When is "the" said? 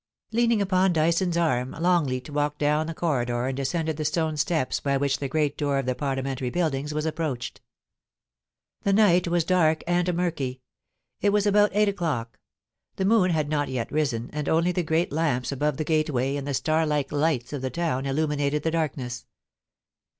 2.87-2.93, 3.97-4.03, 5.19-5.27, 5.85-5.93, 8.81-8.93, 12.95-13.05, 14.71-14.81, 15.77-15.83, 16.47-16.55, 17.61-17.69, 18.63-18.71